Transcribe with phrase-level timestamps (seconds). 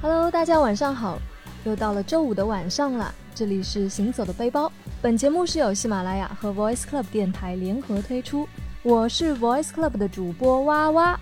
[0.00, 1.18] Hello，大家晚上好，
[1.64, 4.70] 又到了周五的晚上了，这里是行走的背包。
[5.02, 8.48] 本节目是由喜马拉雅和 Voice Club 电台联合推出，
[8.82, 11.20] 我是 Voice Club 的主播哇哇。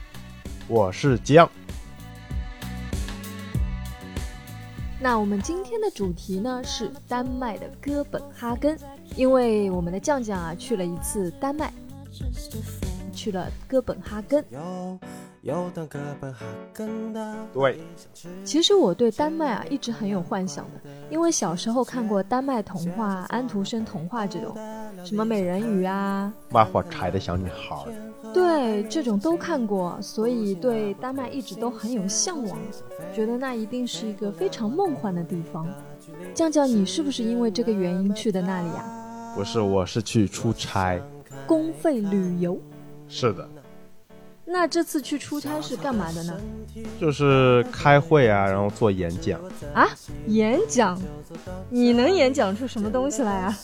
[0.69, 1.49] 我是江。
[5.01, 8.79] 那我们今天的主题呢是丹麦的哥本哈根，
[9.17, 11.73] 因为我们的酱酱啊去了一次丹麦，
[13.15, 14.45] 去了哥本哈根。
[17.53, 17.79] 对，
[18.45, 24.57] 其实我对丹麦啊一直很有幻想的，因为小时候看过丹麦童话、安徒生童话这种，
[25.05, 27.77] 什么美人鱼啊、卖火柴的小女孩，
[28.33, 32.59] 对，这种都看过，所以对丹麦一直都很有向往，
[33.15, 35.67] 觉得那一定是一个非常梦幻的地方。
[36.33, 39.35] 酱酱，你是不是因为这个原因去的那里啊？
[39.37, 40.99] 不是，我是去出差，
[41.47, 42.59] 公费旅游。
[43.09, 43.49] 是的。
[44.47, 46.39] 那这次去出差是干嘛的呢？
[47.01, 49.41] 就是开会啊，然后做演讲
[49.73, 49.89] 啊。
[50.27, 51.01] 演讲？
[51.71, 53.59] 你能演讲出什么东西来啊？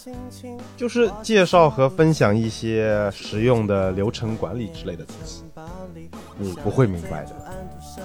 [0.79, 5.45] 就是介绍和分享一些实用的流程管理之类的东西。
[6.39, 7.33] 你不会明白的。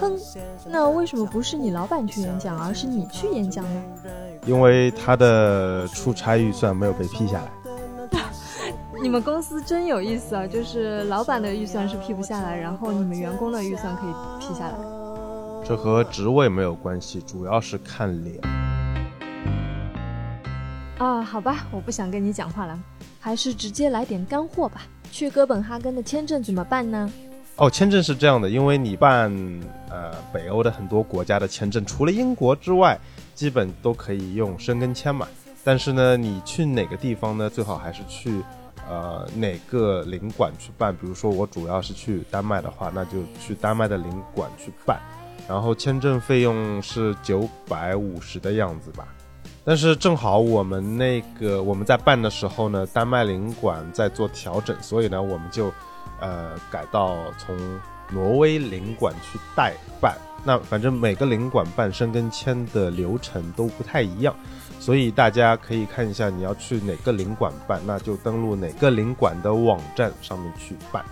[0.02, 0.19] 哼，
[0.67, 3.83] 那为什么不是你老板去演讲，而是你去演讲呢？
[4.45, 7.50] 因为他的出差预算没有被批下来。
[9.06, 10.48] 你们公司真有意思啊！
[10.48, 14.73] 就是老板的预算是批不下来，然后你们员工的预算可以批下来。
[15.64, 18.42] 这和职位没有关系，主要是看脸。
[20.97, 22.80] 啊，好吧，我不想跟你讲话了，
[23.20, 24.81] 还是直接来点干货吧。
[25.12, 27.08] 去哥本哈根的签证怎么办呢？
[27.58, 29.31] 哦，签证是这样的，因为你办
[29.92, 33.00] 呃北欧的很多国家的签证，除了英国之外，
[33.36, 35.28] 基本都可以用申根签嘛。
[35.64, 37.47] 但是呢，你去哪个地方呢？
[37.47, 38.42] 最好还是去。
[38.88, 40.95] 呃，哪个领馆去办？
[40.95, 45.00] 比如说我主要是去丹麦的话，那就去丹麦的领馆去办。
[45.47, 49.07] 然后签证费用是九百五十的样子吧。
[49.63, 55.72] 但是正好我们那个我们在办的时候呢，丹麦领馆在做调整，所以呢我们就
[56.19, 57.57] 呃改到从
[58.12, 60.16] 挪威领馆去代办。
[60.44, 64.35] 那反正每个领馆办申根签的流程都不太一样。
[64.80, 71.03] 所以大家可以看一下你要去哪个领馆办，那就登录哪个领馆的网站上面去办。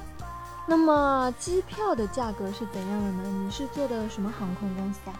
[0.67, 3.43] 那么机票的价格是怎样的呢？
[3.43, 5.13] 你是坐的什么航空公司啊？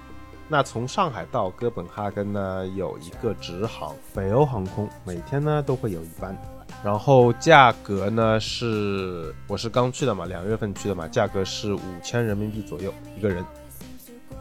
[0.48, 6.38] 那从上海到哥本哈根呢，有一个直航北欧航空，每天呢都会有一班。
[6.84, 13.44] 然后价格呢是，我是刚去的嘛，两月份去的嘛，价格是五千人民币左右一个人。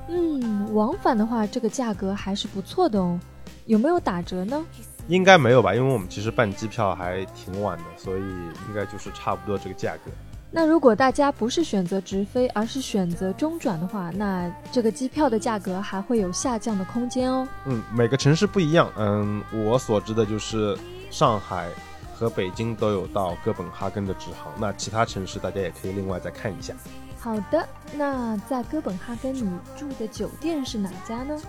[0.09, 3.19] 嗯，往返的话，这个价格还是不错的哦。
[3.67, 4.65] 有没有打折呢？
[5.09, 10.11] 应该没有吧，因为我们其实办机票还挺晚的，所以应该就是差不多这个价格。
[10.55, 17.49] 那如果大家不是选择直飞，而是选择中转的话，那这个机票的价格还会有下降的空间哦。
[17.65, 18.93] 嗯，每个城市不一样。
[18.97, 20.79] 嗯，我所知的就是
[21.11, 21.69] 上海
[22.15, 26.75] 和北京都有到哥本哈根的直航，那其他城市大家也可以另外再看一下。
[27.19, 31.41] 好的，那在哥本哈根你住的酒店是哪家呢？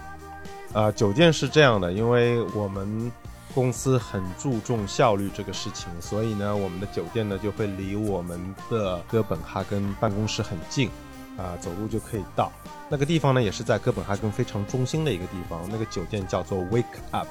[0.73, 3.11] 呃，酒店是这样的，因为我们
[3.53, 8.39] 公司很注重效率这个事情，所以呢，我们的酒店呢就会离我们
[8.72, 10.89] 的哥本哈根办公室很近，
[11.38, 12.51] 啊，走路就可以到。
[12.89, 15.62] 那个地方呢，也是在哥本哈根非常中心的一个地方。
[15.69, 17.28] 那个酒店叫做 Wake Up，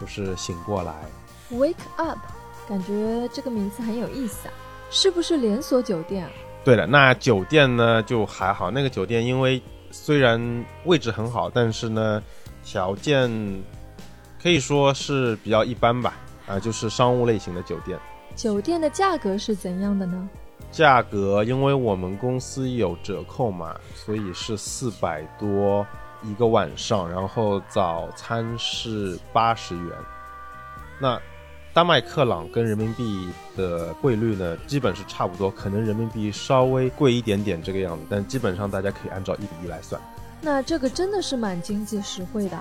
[0.00, 0.92] 就是醒过来。
[1.52, 2.18] Wake Up，
[2.68, 4.54] 感觉这个名字很有意思啊，
[4.90, 6.30] 是不是连锁酒店啊？
[6.64, 12.20] 对了，那酒店呢就还好，那个酒店因为虽然位置很好，但是呢。
[12.64, 13.30] 条件
[14.42, 16.14] 可以说是比较一般吧，
[16.46, 17.98] 啊，就是商务类型的酒店。
[18.34, 20.28] 酒店的价格是怎样的呢？
[20.72, 25.86] 价格，因为我们公司有折扣嘛，所以是四百多
[26.24, 29.86] 一个晚上，然后早餐是八十元。
[31.00, 31.20] 那
[31.72, 40.00] 丹麦克朗跟人民币的汇率呢，基本是差不多，可能人民币稍微贵一点点这个样子，但基本上大家可以按照一比一来算。
[40.40, 42.58] 那这个真的是蛮经济实惠的，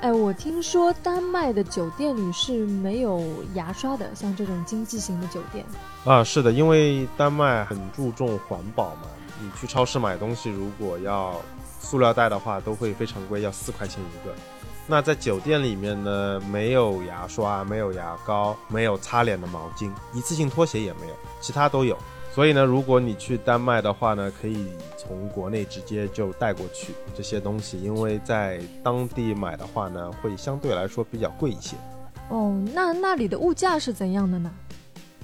[0.00, 3.22] 哎，我听说丹麦的酒店里是没有
[3.54, 5.64] 牙刷的，像这种经济型的酒店
[6.04, 9.02] 啊，是的，因为丹麦很注重环保嘛，
[9.40, 11.34] 你去超市买东西，如果要
[11.80, 14.34] 塑料袋的话，都会非常贵，要四块钱一个。
[14.86, 21.96] 那在酒店里面呢，没有牙刷，没有牙膏，没有擦脸的毛巾，一次性拖鞋也没有，其他都有。
[22.32, 31.76] 所以呢，如果你去丹麦的话呢，可以从国内直接就带过去这些东西，因为在当地买的话呢，会相对来说比较贵一些。
[32.28, 34.50] 哦，那那里的物价是怎样的呢？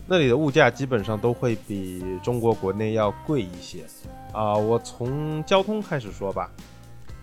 [0.05, 3.85] 那里的物价基本上都会比中国国内要贵一些。
[4.33, 6.51] 啊，我从交通开始说吧，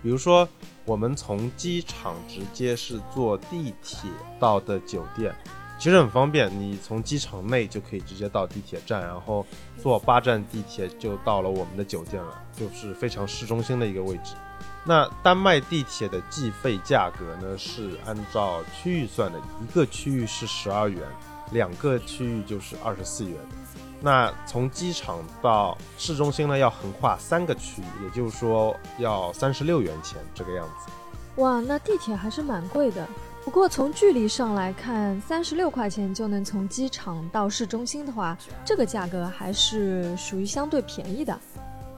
[0.02, 0.48] 比如说
[0.86, 4.10] 我们从机场直接是坐地铁
[4.40, 5.36] 到的酒店。
[5.80, 9.46] 其实很方便，你从机场内就可以直接到地铁站，然后
[9.82, 14.34] 坐八站地铁就到了我们的酒店了，就是非常市中心的一个位置。
[14.86, 21.02] 那丹麦地铁的计费价格呢，是按照区域算的，一个区域是十二元，
[21.52, 23.36] 两个区域就是二十四元。
[24.00, 30.92] 那从机场到市中心呢，要横跨三个区域，也就是说要三十六元钱这个样子。
[31.42, 33.08] 哇，那地铁还是蛮贵的。
[33.44, 41.38] 不过从距离上来看，三十六块钱就能从机场到市中心的话，这个价格还是属于相对便宜的。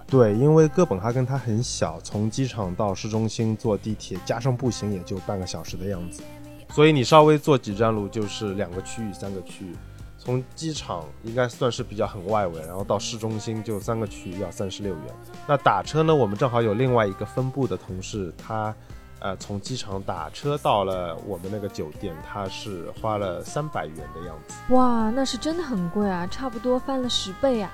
[0.07, 6.23] 对，因为哥本哈根它很小，从机场到市中心坐地铁加上步行也就半个小时的样子，
[6.71, 9.75] 所以你稍微坐几站路就是两个区域、三个区域。
[10.17, 15.03] 从机场应该算是比较很外围，然后到市中心就三个区域要三十六元。
[15.47, 16.13] 那打车呢？
[16.13, 18.73] 我们正好有另外一个分部的同事，他。
[19.19, 24.55] 呃，从机场打车到了我们那个酒店，它是花了三百元的样子。
[24.73, 27.71] 哇，那是真的很贵啊，差不多翻了十倍啊。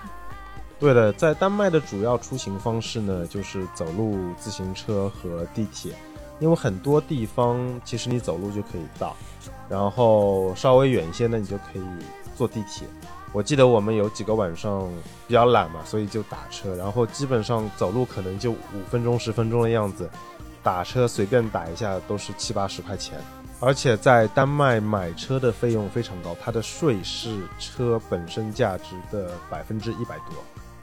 [0.80, 5.94] 对的，在丹麦的主要出行方式呢，就是走路、自行车和地铁。
[6.40, 9.16] 因为很多地方其实你走路就可以到，
[9.70, 11.84] 然后稍微远一些呢，你就可以
[12.36, 12.88] 坐地铁。
[13.32, 14.90] 我记得我们有几个晚上
[15.28, 20.10] 比较懒嘛，所以就打车，然后基本上走路可能就五分钟、十分钟的样子。
[20.64, 23.20] 打车随便打一下都是七八十块钱，
[23.60, 30.36] 而且在丹麦买车的费用非常高，它的税是车本身价值的百分之一百多，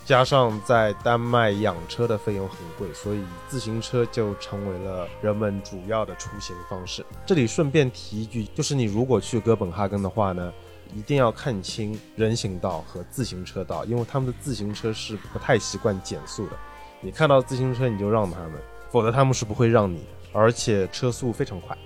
[0.05, 7.07] 加上在丹麦养车的费用很贵，所以自行车就成为了人们主要的出行方式。
[7.25, 10.53] 这里顺便提一句，就是你如果去哥本哈根的话呢，
[10.93, 16.57] 一定要看清人行道和自行车道，因为他们的自行车是不太习惯减速的，
[17.01, 18.55] 你看到自行车你就让他们。
[18.91, 21.77] 否则他们是不会让你，而且车速非常快。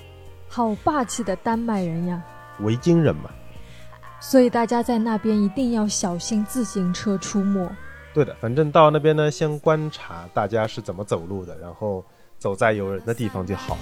[0.48, 2.22] 好霸气的丹麦人呀！
[2.60, 3.30] 维京人嘛。
[4.20, 7.68] 所以大家在那边一定要小心自行车出没。
[8.14, 12.04] 对的，反正到那边呢，先观察大家是怎么走路的，然后
[12.38, 13.76] 走在有人的地方就好。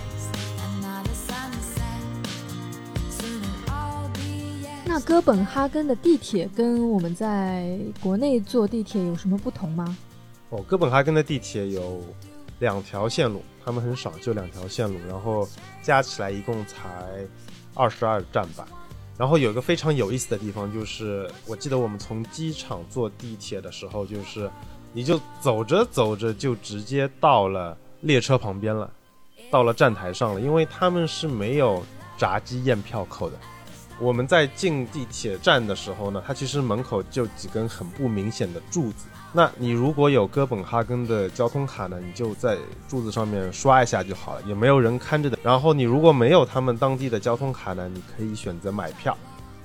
[4.86, 9.96] 那哥本哈根的地铁跟我们在国内坐地铁有什么不同吗？
[10.48, 12.00] 哦，哥本哈根的地铁有。
[12.60, 15.48] 两条线路，他们很少，就两条线路，然后
[15.82, 16.78] 加起来一共才
[17.74, 18.66] 二十二站吧。
[19.18, 24.50] 然后有一个非常有意思的地方，就是我记得我们从机场坐地铁的时候，就是
[24.92, 28.90] 你就走着走着就直接到了列车旁边了，
[29.50, 31.82] 到了站台上了，因为他们是没有
[32.16, 33.36] 闸机验票口的。
[34.00, 39.06] 我们在进地铁站的时候呢，它其实门口就几根很不明显的柱子。
[39.32, 42.56] 那你如果有哥本哈根的交通卡呢，你就在
[42.88, 45.38] 柱子上面刷一下就好了，也没有人看着的。
[45.42, 49.16] 然后你如果没有他们当地的交通卡呢，你可以选择买票。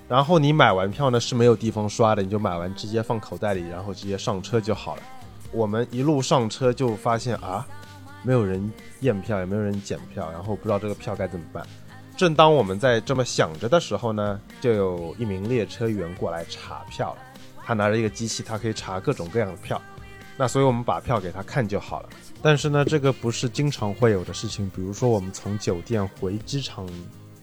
[0.07, 5.01] 然后你买完票呢是没有地方刷的，你就买完直接放口袋里，然后直接上车就好了。
[5.51, 7.65] 我们一路上车就发现啊，
[8.21, 11.65] 没有人验票，也没有人检票，然后不知道这个票该怎么办。
[12.17, 17.21] 正当我们在这么想着的时候呢，就有一名列车员过来查票了。
[17.65, 19.81] 他拿着一个机器，他可以查各种各样的票，
[20.37, 22.09] 那所以我们把票给他看就好了。
[22.41, 24.69] 但是呢，这个不是经常会有的事情。
[24.73, 26.87] 比如说，我们从酒店回机场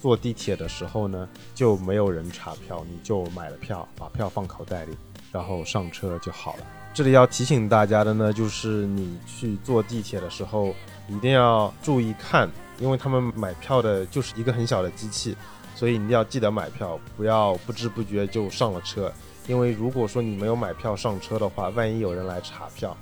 [0.01, 4.97] 坐地铁的时候呢，就没有人查票，你就买了票，把票放口袋里，
[5.33, 6.65] 然后上车就好了。
[6.95, 10.75] 这里要提醒大家的呢，就是你去坐地铁的时候
[11.09, 15.37] 一定要注意看，因为他们买票的就是一个很小的机器，
[15.75, 19.13] 所以你要记得买票，不要不知不觉就上了车。
[19.49, 22.97] 因为如果说你没有买票上车的话，万一有人来查票，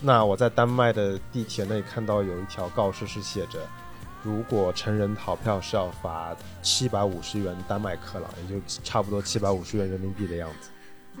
[0.00, 3.58] 那我在丹麦的地铁内看到有一条告示是写着，
[4.22, 10.70] 如果成人逃票是要罚七百五十元丹麦克朗，也就差不多七百五十元人民币的样子。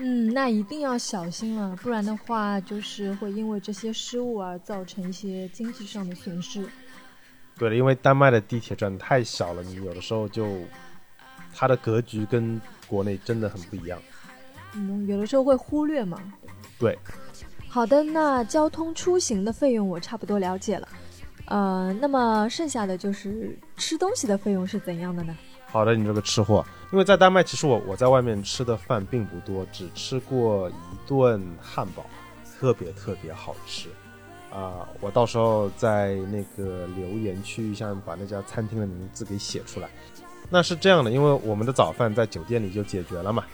[0.02, 6.66] 嗯，那一定要小心了，不然的话就是会因为这些失误而造成一些经济上的损失。
[7.58, 10.62] 对的，因为丹麦的地铁站太小了，你有的时候就
[11.54, 14.00] 它的格局跟国内真的很不一样。
[14.74, 16.18] 嗯，有的时候会忽略嘛。
[16.78, 16.98] 对。
[17.68, 20.88] 好的，那交通出行的费用我差不多了解了。
[21.44, 25.36] 呃，那么剩下的就是吃东西的费用是怎样的呢？
[25.66, 32.04] 好的，你这个吃货，因为在丹麦，其实我我在外面吃的饭并不多，只吃过一顿汉堡，
[32.58, 33.88] 特别特别好吃。
[34.52, 39.88] 啊，我到时候在那个留言区下面把那家餐厅的名字给写出来。
[40.48, 43.44] 那是这样的，因为我们的早饭在酒店里就解决了嘛。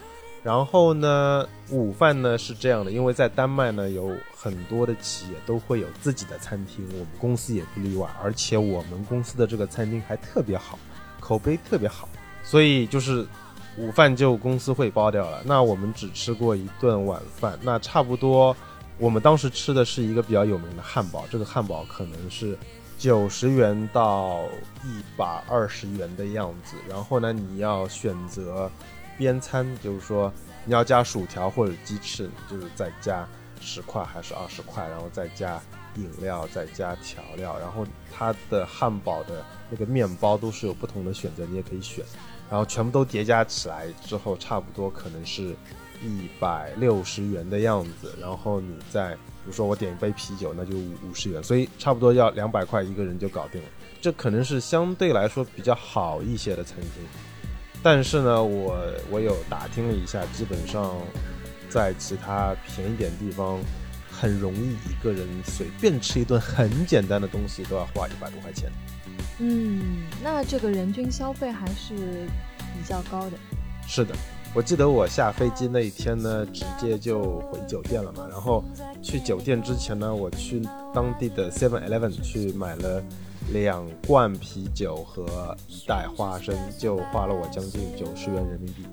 [0.43, 10.78] 然后呢，午饭呢是这样的，因为在丹麦呢有很多的企业都会有自己的餐厅，我们公司也不例外，而且我们公司的这个餐厅还特别好，
[11.21, 12.09] 口碑特别好，
[12.47, 13.26] 所以就是
[13.76, 15.43] 午饭就公司会包掉了。
[15.45, 18.57] 那我们只吃过一顿晚饭，那差不多
[18.97, 22.57] 我们当时吃的是一个比较有名的汉堡，这个汉堡可能是
[22.97, 24.45] 九十元到
[24.85, 28.71] 一百二十元的样子，然后呢你要选择。
[29.19, 30.31] 边餐就是说，
[30.67, 33.26] 你要加薯条或者鸡翅，就是再加
[33.62, 35.59] 十块还是二十块，然后再加
[35.95, 42.05] 饮料，再加调料，然后它的汉堡的那个面包都是有不同的选择，你也可以选，
[42.50, 45.55] 然后全部都叠加起来之后，差不多可能是
[46.03, 53.69] 一百六十元的样子，然后你再比如说我点一杯啤酒，那就五十元，所以差不多要两百块一个人就搞定了，
[54.00, 56.91] 这可能是相对来说比较好一些的餐厅。
[57.83, 58.76] 但是呢，我
[59.11, 60.97] 我有打听了一下，基本上
[61.69, 63.61] 在其他便宜点地方，
[64.11, 68.71] 很容易一个人随便吃一顿很简单的东西都要花一百多块钱。
[69.38, 71.95] 嗯，那这个人均消费还是
[72.75, 73.37] 比较高的。
[73.87, 74.14] 是的，
[74.55, 78.26] 我记得我下飞机那一天呢，直接就回酒店了嘛。
[78.31, 78.64] 然后
[79.02, 80.61] 去酒店之前呢，我去
[80.95, 83.02] 当地的 Seven Eleven 去买了。
[83.52, 88.85] 两罐啤酒和一袋花生就花了我将近九十元人民币，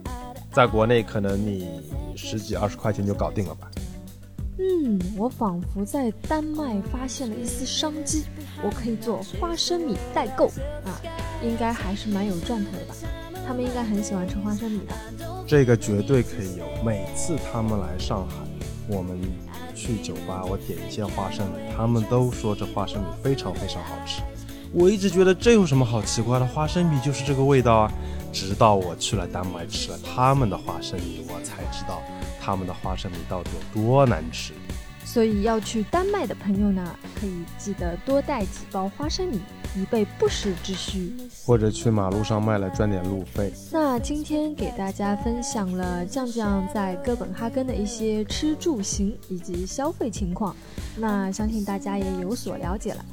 [0.51, 1.81] 在国内可能你
[2.15, 3.71] 十几二十块钱就搞定了吧？
[4.59, 8.23] 嗯，我仿佛在丹麦发现了一丝商机，
[8.63, 10.47] 我可以做花生米代购
[10.85, 11.01] 啊，
[11.43, 12.95] 应该还是蛮有赚头的吧？
[13.47, 14.95] 他们应该很喜欢吃花生米吧？
[15.47, 18.35] 这个绝对可以有，每次他们来上海，
[18.87, 19.19] 我们
[19.73, 24.21] 去酒吧，我点一些花生米，他们都说这花生米非常非常好吃。
[24.75, 26.45] 我一直觉得这有什么好奇怪的？
[26.47, 27.93] 花生米就是这个味道啊！
[28.31, 32.01] 直到我去了丹麦吃了他们的花生米，我才知道
[32.41, 34.51] 他们的花生米到底有多难吃。
[35.13, 36.83] 所以要去丹麦的朋友呢，
[37.19, 39.39] 可以记得多带几包花生米。
[39.75, 41.11] 以备不时之需，
[41.47, 43.51] 或者去马路上卖了赚点路费。
[43.71, 50.55] 那今天给大家分享了酱酱在哥本哈根的一些吃住行以及消费情况，
[50.95, 53.03] 那相信大家也有所了解了。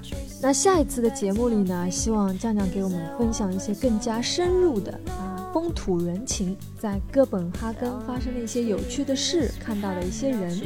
[0.43, 10.61] 那下一次的节目里呢，希望酱酱给我们分享一些更加深入的啊风土人情，在哥本哈根发生的一些有趣的事，看到了一些人。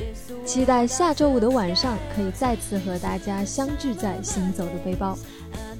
[0.44, 5.16] 期待下周五的晚上可以再次和大家相聚在行走的背包。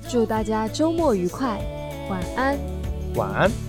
[0.09, 1.61] 祝大家周末愉快，
[2.09, 2.59] 晚安，
[3.15, 3.64] 晚安。